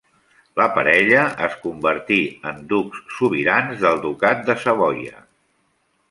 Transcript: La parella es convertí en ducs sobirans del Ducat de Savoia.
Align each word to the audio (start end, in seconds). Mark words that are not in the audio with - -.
La 0.59 0.65
parella 0.75 1.25
es 1.47 1.57
convertí 1.65 2.17
en 2.51 2.63
ducs 2.71 3.03
sobirans 3.17 3.83
del 3.83 4.01
Ducat 4.07 4.41
de 4.49 4.57
Savoia. 4.63 5.21